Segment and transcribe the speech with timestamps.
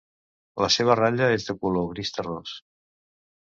[0.63, 2.57] La seva ratlla és de color gris terrós.